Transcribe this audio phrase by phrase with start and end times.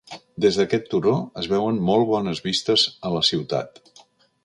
[0.45, 1.13] Des d'aquest turó
[1.43, 3.83] es veuen molt bones vistes a la ciutat.